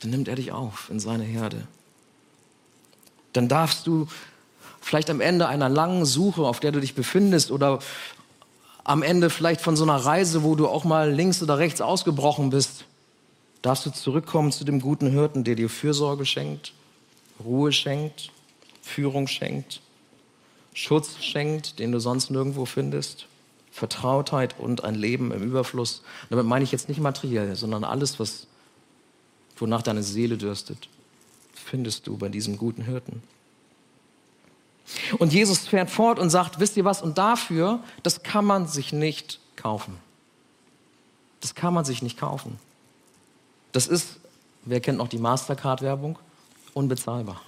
[0.00, 1.66] Dann nimmt er dich auf in seine Herde.
[3.32, 4.06] Dann darfst du
[4.80, 7.80] vielleicht am Ende einer langen Suche, auf der du dich befindest, oder
[8.84, 12.50] am Ende vielleicht von so einer Reise, wo du auch mal links oder rechts ausgebrochen
[12.50, 12.84] bist,
[13.62, 16.72] darfst du zurückkommen zu dem guten Hirten, der dir Fürsorge schenkt,
[17.44, 18.30] Ruhe schenkt,
[18.80, 19.80] Führung schenkt,
[20.76, 23.28] Schutz schenkt, den du sonst nirgendwo findest,
[23.72, 26.02] Vertrautheit und ein Leben im Überfluss.
[26.28, 28.46] damit meine ich jetzt nicht materiell, sondern alles, was,
[29.56, 30.90] wonach deine Seele dürstet,
[31.54, 33.22] findest du bei diesem guten Hirten.
[35.18, 38.92] Und Jesus fährt fort und sagt, wisst ihr was, und dafür, das kann man sich
[38.92, 39.96] nicht kaufen.
[41.40, 42.58] Das kann man sich nicht kaufen.
[43.72, 44.18] Das ist,
[44.66, 46.18] wer kennt noch die Mastercard-Werbung?
[46.74, 47.40] Unbezahlbar.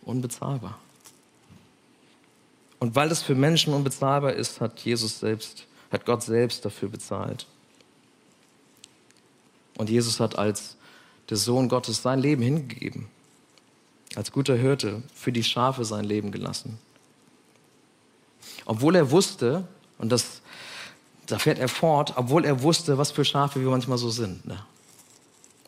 [0.00, 0.78] Unbezahlbar.
[2.78, 7.46] Und weil das für Menschen unbezahlbar ist, hat Jesus selbst, hat Gott selbst dafür bezahlt.
[9.76, 10.76] Und Jesus hat als
[11.30, 13.08] der Sohn Gottes sein Leben hingegeben.
[14.14, 16.78] Als guter Hirte für die Schafe sein Leben gelassen.
[18.64, 19.66] Obwohl er wusste,
[19.98, 20.40] und das,
[21.26, 24.46] da fährt er fort, obwohl er wusste, was für Schafe wir manchmal so sind.
[24.46, 24.58] Ne?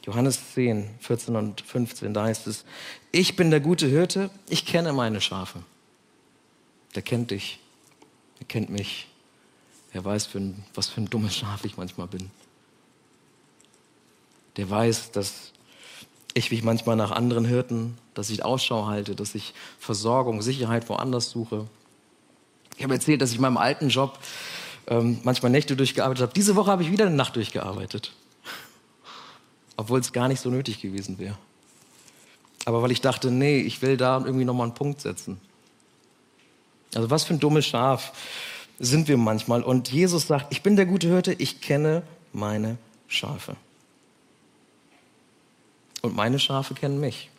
[0.04, 2.64] Johannes 10, 14 und 15, da heißt es,
[3.12, 5.60] ich bin der gute Hirte, ich kenne meine Schafe.
[6.98, 7.60] Der kennt dich,
[8.40, 9.06] er kennt mich,
[9.92, 12.28] er weiß, für ein, was für ein dummes Schaf ich manchmal bin.
[14.56, 15.52] Der weiß, dass
[16.34, 21.30] ich mich manchmal nach anderen Hirten, dass ich Ausschau halte, dass ich Versorgung, Sicherheit woanders
[21.30, 21.68] suche.
[22.76, 24.18] Ich habe erzählt, dass ich in meinem alten Job
[24.88, 26.32] ähm, manchmal Nächte durchgearbeitet habe.
[26.34, 28.12] Diese Woche habe ich wieder eine Nacht durchgearbeitet
[29.76, 31.38] obwohl es gar nicht so nötig gewesen wäre.
[32.64, 35.40] Aber weil ich dachte, nee, ich will da irgendwie nochmal einen Punkt setzen.
[36.94, 38.12] Also was für ein dummes Schaf
[38.78, 39.62] sind wir manchmal.
[39.62, 43.56] Und Jesus sagt, ich bin der gute Hirte, ich kenne meine Schafe.
[46.02, 47.30] Und meine Schafe kennen mich.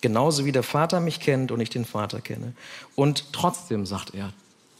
[0.00, 2.54] Genauso wie der Vater mich kennt und ich den Vater kenne.
[2.96, 4.32] Und trotzdem sagt er,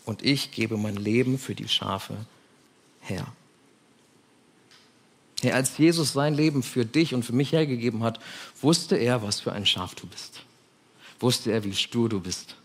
[0.05, 2.27] und ich gebe mein Leben für die Schafe
[3.01, 3.27] her.
[5.43, 8.21] Ja, als Jesus sein Leben für dich und für mich hergegeben hat,
[8.61, 10.43] wusste er, was für ein Schaf du bist.
[11.21, 12.57] Wusste er, wie stur du bist.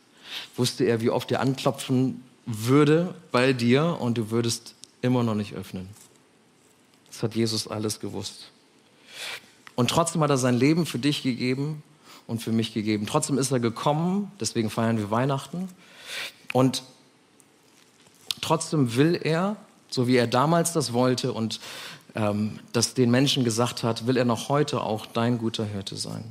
[0.55, 5.53] Wusste er, wie oft er anklopfen würde bei dir und du würdest immer noch nicht
[5.53, 5.89] öffnen.
[7.07, 8.51] Das hat Jesus alles gewusst.
[9.75, 11.83] Und trotzdem hat er sein Leben für dich gegeben
[12.25, 13.05] und für mich gegeben.
[13.05, 15.69] Trotzdem ist er gekommen, deswegen feiern wir Weihnachten.
[16.53, 16.83] Und
[18.41, 19.55] trotzdem will er,
[19.89, 21.59] so wie er damals das wollte und
[22.15, 26.23] ähm, das den Menschen gesagt hat, will er noch heute auch dein guter Hirte sein.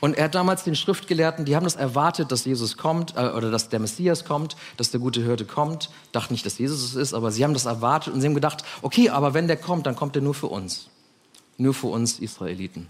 [0.00, 3.50] Und er hat damals den Schriftgelehrten, die haben das erwartet, dass Jesus kommt äh, oder
[3.50, 5.90] dass der Messias kommt, dass der gute Hirte kommt.
[6.12, 8.64] Dachten nicht, dass Jesus es ist, aber sie haben das erwartet und sie haben gedacht,
[8.82, 10.88] okay, aber wenn der kommt, dann kommt er nur für uns.
[11.58, 12.88] Nur für uns Israeliten.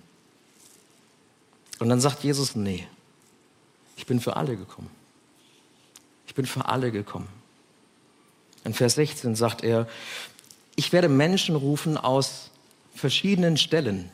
[1.78, 2.86] Und dann sagt Jesus, nee,
[3.96, 4.90] ich bin für alle gekommen.
[6.26, 7.28] Ich bin für alle gekommen.
[8.64, 9.86] In Vers 16 sagt er,
[10.74, 12.50] ich werde Menschen rufen aus
[12.94, 14.10] verschiedenen Stellen.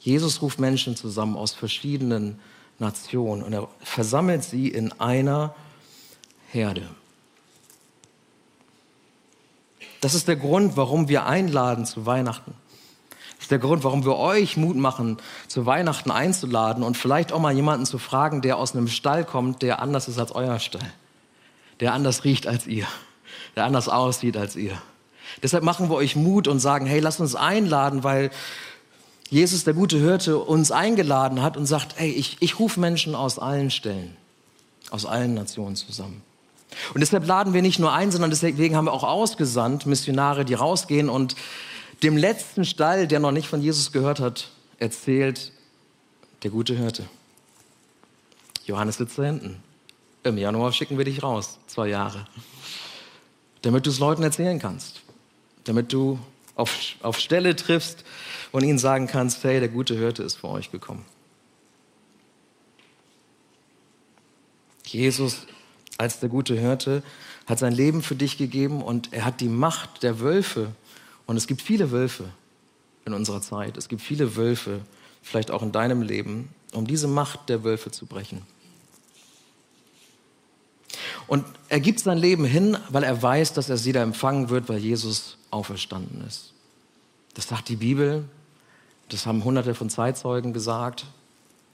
[0.00, 2.40] Jesus ruft Menschen zusammen aus verschiedenen
[2.78, 5.54] Nationen und er versammelt sie in einer
[6.50, 6.88] Herde.
[10.00, 12.54] Das ist der Grund, warum wir einladen zu Weihnachten.
[13.38, 17.52] ist der Grund, warum wir euch Mut machen, zu Weihnachten einzuladen und vielleicht auch mal
[17.52, 20.90] jemanden zu fragen, der aus einem Stall kommt, der anders ist als euer Stall,
[21.80, 22.86] der anders riecht als ihr,
[23.56, 24.80] der anders aussieht als ihr.
[25.42, 28.30] Deshalb machen wir euch Mut und sagen, hey, lasst uns einladen, weil
[29.30, 33.38] Jesus, der gute Hirte, uns eingeladen hat und sagt, hey, ich, ich rufe Menschen aus
[33.38, 34.16] allen Stellen,
[34.90, 36.22] aus allen Nationen zusammen.
[36.94, 40.54] Und deshalb laden wir nicht nur ein, sondern deswegen haben wir auch ausgesandt Missionare, die
[40.54, 41.36] rausgehen und
[42.02, 45.52] dem letzten Stall, der noch nicht von Jesus gehört hat, erzählt
[46.42, 47.04] der gute Hirte.
[48.66, 49.62] Johannes sitzt da hinten.
[50.24, 52.26] Im Januar schicken wir dich raus, zwei Jahre,
[53.62, 55.02] damit du es Leuten erzählen kannst,
[55.64, 56.18] damit du
[56.56, 58.04] auf, auf Stelle triffst
[58.52, 61.04] und ihnen sagen kannst, hey, der gute Hirte ist vor euch gekommen.
[64.84, 65.46] Jesus
[65.98, 67.02] als der gute Hirte
[67.46, 70.72] hat sein Leben für dich gegeben und er hat die Macht der Wölfe.
[71.26, 72.30] Und es gibt viele Wölfe
[73.04, 73.76] in unserer Zeit.
[73.76, 74.80] Es gibt viele Wölfe,
[75.22, 78.42] vielleicht auch in deinem Leben, um diese Macht der Wölfe zu brechen.
[81.26, 84.68] Und er gibt sein Leben hin, weil er weiß, dass er sie da empfangen wird,
[84.68, 86.52] weil Jesus auferstanden ist.
[87.34, 88.24] Das sagt die Bibel,
[89.12, 91.06] das haben hunderte von Zeitzeugen gesagt.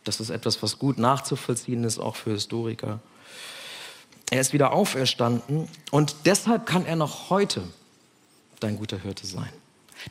[0.04, 3.00] Das ist etwas, was gut nachzuvollziehen ist, auch für Historiker.
[4.30, 7.62] Er ist wieder auferstanden und deshalb kann er noch heute
[8.60, 9.50] dein guter Hirte sein.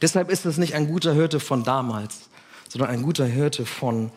[0.01, 2.29] Deshalb ist es nicht ein guter Hirte von damals,
[2.69, 4.11] sondern ein guter Hirte von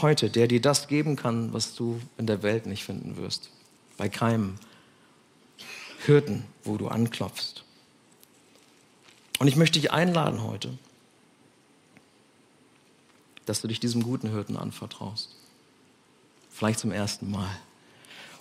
[0.00, 3.50] heute, der dir das geben kann, was du in der Welt nicht finden wirst.
[3.96, 4.56] Bei keinem
[6.04, 7.64] Hirten, wo du anklopfst.
[9.38, 10.76] Und ich möchte dich einladen heute,
[13.46, 15.34] dass du dich diesem guten Hirten anvertraust.
[16.50, 17.50] Vielleicht zum ersten Mal.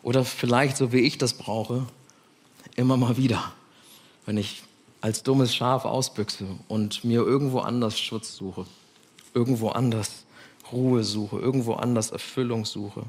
[0.04, 1.86] Oder vielleicht, so wie ich das brauche,
[2.76, 3.52] immer mal wieder,
[4.26, 4.64] wenn ich
[5.02, 8.66] als dummes Schaf ausbüchse und mir irgendwo anders Schutz suche,
[9.34, 10.26] irgendwo anders
[10.72, 13.04] Ruhe suche, irgendwo anders Erfüllung suche.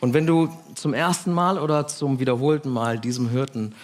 [0.00, 3.74] Und wenn du zum ersten Mal oder zum wiederholten Mal diesem Hirten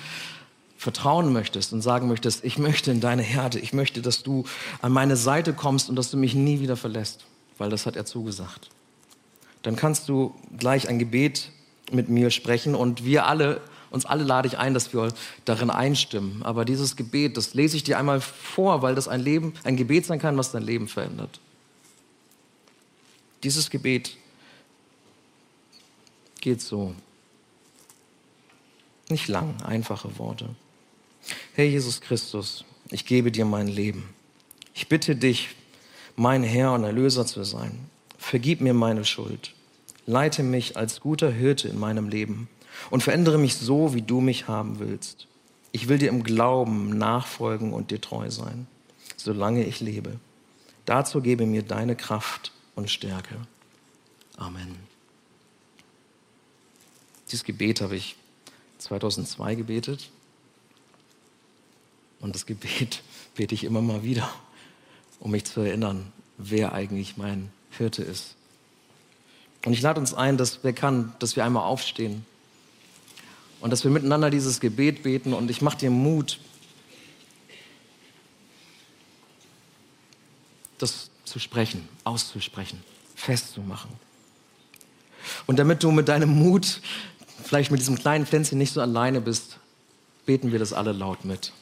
[0.81, 4.45] vertrauen möchtest und sagen möchtest, ich möchte in deine Herde, ich möchte, dass du
[4.83, 7.27] an meine Seite kommst und dass du mich nie wieder verlässt,
[7.59, 8.71] weil das hat er zugesagt
[9.63, 11.51] dann kannst du gleich ein Gebet
[11.93, 15.13] mit mir sprechen und wir alle, uns alle lade ich ein, dass wir
[15.45, 16.43] darin einstimmen.
[16.43, 20.07] Aber dieses Gebet, das lese ich dir einmal vor, weil das ein Leben, ein Gebet
[20.07, 21.41] sein kann, was dein Leben verändert.
[23.43, 24.17] Dieses Gebet
[26.41, 26.95] geht so.
[29.09, 30.51] Nicht lang, einfache Worte.
[31.55, 34.09] Herr Jesus Christus, ich gebe dir mein Leben.
[34.75, 35.51] Ich bitte dich,
[36.17, 37.91] mein Herr und Erlöser zu sein.
[38.19, 39.55] Vergib mir meine Schuld.
[40.07, 42.49] Leite mich als guter Hirte in meinem Leben
[42.91, 45.27] und verändere mich so, wie du mich haben willst.
[45.73, 48.67] Ich will dir im Glauben nachfolgen und dir treu sein,
[49.17, 50.19] solange ich lebe.
[50.85, 53.37] Dazu gebe mir deine Kraft und Stärke.
[54.37, 54.77] Amen.
[57.27, 58.17] Dieses Gebet habe ich
[58.79, 60.11] 2002 gebetet
[62.21, 63.03] und das Gebet
[63.35, 64.31] bete ich immer mal wieder,
[65.19, 68.37] um mich zu erinnern, wer eigentlich mein Hirte ist.
[69.65, 72.25] Und ich lade uns ein, dass wer kann, dass wir einmal aufstehen
[73.61, 76.39] und dass wir miteinander dieses Gebet beten und ich mache dir Mut,
[80.79, 82.83] das zu sprechen, auszusprechen,
[83.15, 83.91] festzumachen.
[85.47, 86.81] Und damit du mit deinem Mut,
[87.45, 89.59] vielleicht mit diesem kleinen Pflänzchen nicht so alleine bist,
[90.25, 91.53] beten wir das alle laut mit.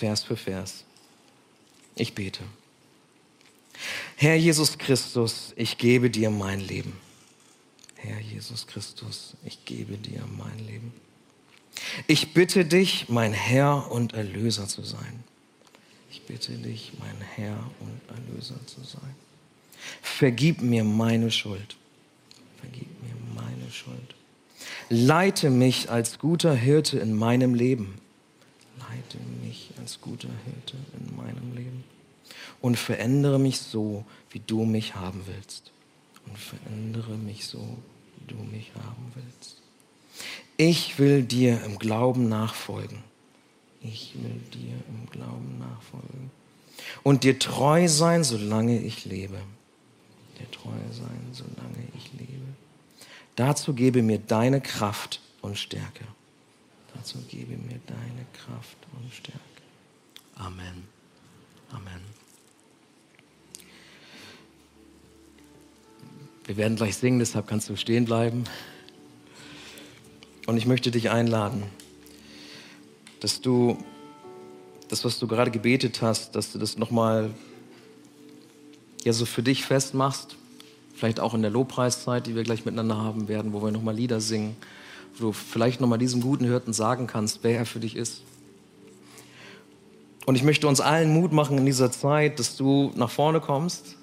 [0.00, 0.84] Vers für Vers.
[1.94, 2.42] Ich bete.
[4.16, 6.98] Herr Jesus Christus, ich gebe dir mein Leben.
[7.96, 10.94] Herr Jesus Christus, ich gebe dir mein Leben.
[12.06, 15.22] Ich bitte dich, mein Herr und Erlöser zu sein.
[16.10, 19.14] Ich bitte dich, mein Herr und Erlöser zu sein.
[20.00, 21.76] Vergib mir meine Schuld.
[22.58, 24.14] Vergib mir meine Schuld.
[24.88, 28.00] Leite mich als guter Hirte in meinem Leben.
[28.90, 31.84] Leite mich als guter Hirte in meinem Leben
[32.60, 35.70] und verändere mich so, wie du mich haben willst.
[36.26, 37.78] Und verändere mich so,
[38.16, 39.56] wie du mich haben willst.
[40.56, 42.98] Ich will dir im Glauben nachfolgen.
[43.80, 46.30] Ich will dir im Glauben nachfolgen.
[47.02, 49.40] Und dir treu sein, solange ich lebe.
[50.38, 52.44] Dir treu sein, solange ich lebe.
[53.36, 56.04] Dazu gebe mir deine Kraft und Stärke.
[57.00, 59.40] Dazu gebe mir deine Kraft und Stärke.
[60.34, 60.84] Amen.
[61.72, 62.02] Amen.
[66.44, 68.44] Wir werden gleich singen, deshalb kannst du stehen bleiben.
[70.46, 71.62] Und ich möchte dich einladen,
[73.20, 73.78] dass du
[74.88, 77.30] das, was du gerade gebetet hast, dass du das nochmal
[79.04, 80.36] ja, so für dich festmachst.
[80.94, 84.20] Vielleicht auch in der Lobpreiszeit, die wir gleich miteinander haben werden, wo wir nochmal Lieder
[84.20, 84.54] singen,
[85.18, 88.22] wo du vielleicht nochmal diesem guten Hirten sagen kannst, wer er für dich ist.
[90.26, 93.96] Und ich möchte uns allen Mut machen in dieser Zeit, dass du nach vorne kommst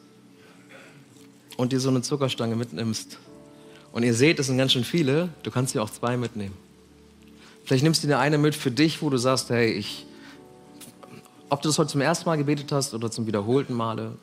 [1.56, 3.18] und dir so eine Zuckerstange mitnimmst.
[3.92, 6.56] Und ihr seht, es sind ganz schön viele, du kannst dir auch zwei mitnehmen.
[7.66, 10.06] Vielleicht nimmst du dir eine mit für dich, wo du sagst, hey, ich,
[11.50, 14.18] ob du das heute zum ersten Mal gebetet hast oder zum wiederholten Male,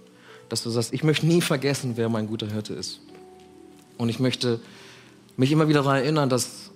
[0.48, 3.00] dass du sagst, ich möchte nie vergessen, wer mein guter Hirte ist.
[3.98, 4.60] Und ich möchte
[5.36, 6.70] mich immer wieder daran erinnern, dass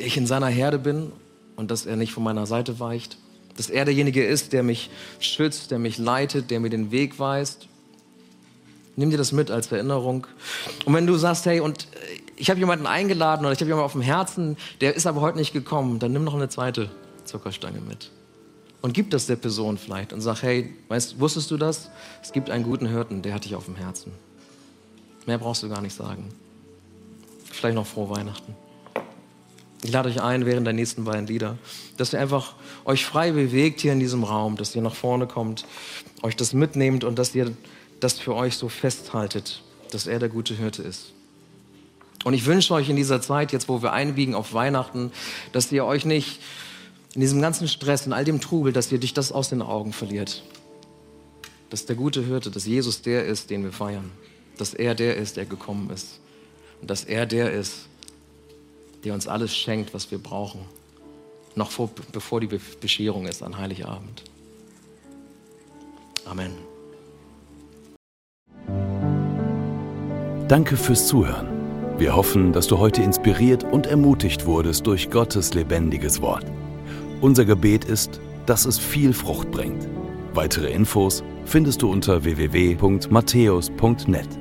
[0.00, 1.12] ich in seiner Herde bin
[1.56, 3.18] und dass er nicht von meiner Seite weicht.
[3.56, 7.66] Dass er derjenige ist, der mich schützt, der mich leitet, der mir den Weg weist.
[8.96, 10.26] Nimm dir das mit als Erinnerung.
[10.84, 11.86] Und wenn du sagst, hey, und
[12.36, 15.38] ich habe jemanden eingeladen oder ich habe jemanden auf dem Herzen, der ist aber heute
[15.38, 16.90] nicht gekommen, dann nimm noch eine zweite
[17.24, 18.10] Zuckerstange mit.
[18.82, 21.90] Und gib das der Person vielleicht und sag, hey, weißt, wusstest du das?
[22.22, 24.12] Es gibt einen guten Hirten, der hat dich auf dem Herzen.
[25.26, 26.28] Mehr brauchst du gar nicht sagen.
[27.44, 28.54] Vielleicht noch frohe Weihnachten.
[29.82, 31.56] Ich lade euch ein, während der nächsten beiden Lieder,
[31.96, 32.54] dass ihr einfach
[32.84, 35.64] euch frei bewegt hier in diesem Raum, dass ihr nach vorne kommt,
[36.22, 37.52] euch das mitnehmt und dass ihr
[37.98, 41.12] das für euch so festhaltet, dass er der gute Hirte ist.
[42.24, 45.10] Und ich wünsche euch in dieser Zeit, jetzt wo wir einbiegen auf Weihnachten,
[45.52, 46.40] dass ihr euch nicht
[47.14, 49.92] in diesem ganzen Stress, in all dem Trubel, dass ihr dich das aus den Augen
[49.92, 50.42] verliert.
[51.70, 54.10] Dass der gute Hirte, dass Jesus der ist, den wir feiern.
[54.58, 56.20] Dass er der ist, der gekommen ist.
[56.82, 57.86] Und dass er der ist,
[59.04, 60.60] der uns alles schenkt, was wir brauchen.
[61.54, 64.24] Noch vor, bevor die Bescherung ist an Heiligabend.
[66.24, 66.52] Amen.
[70.48, 71.48] Danke fürs Zuhören.
[71.98, 76.46] Wir hoffen, dass du heute inspiriert und ermutigt wurdest durch Gottes lebendiges Wort.
[77.20, 79.86] Unser Gebet ist, dass es viel Frucht bringt.
[80.32, 84.39] Weitere Infos findest du unter www.matthäus.net.